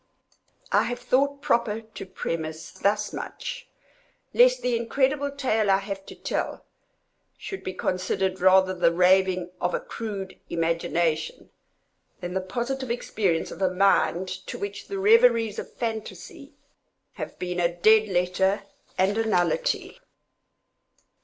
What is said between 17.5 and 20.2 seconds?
a dead letter and a nullity.